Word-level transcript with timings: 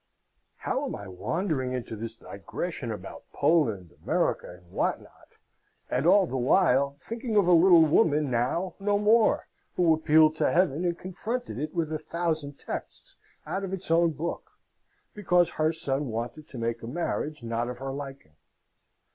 How 0.57 0.87
am 0.87 0.95
I 0.95 1.07
wandering 1.07 1.73
into 1.73 1.95
this 1.95 2.15
digression 2.15 2.91
about 2.91 3.25
Poland, 3.33 3.93
America, 4.03 4.49
and 4.55 4.71
what 4.71 4.99
not, 4.99 5.35
and 5.91 6.07
all 6.07 6.25
the 6.25 6.37
while 6.39 6.95
thinking 6.99 7.35
of 7.35 7.45
a 7.45 7.51
little 7.51 7.83
woman 7.85 8.31
now 8.31 8.73
no 8.79 8.97
more, 8.97 9.47
who 9.75 9.93
appealed 9.93 10.35
to 10.37 10.49
Heaven 10.51 10.85
and 10.85 10.97
confronted 10.97 11.59
it 11.59 11.75
with 11.75 11.91
a 11.91 11.99
thousand 11.99 12.57
texts 12.57 13.15
out 13.45 13.63
of 13.63 13.73
its 13.73 13.91
own 13.91 14.09
book, 14.13 14.53
because 15.13 15.49
her 15.51 15.71
son 15.71 16.07
wanted 16.07 16.49
to 16.49 16.57
make 16.57 16.81
a 16.81 16.87
marriage 16.87 17.43
not 17.43 17.69
of 17.69 17.77
her 17.77 17.91
liking? 17.91 18.35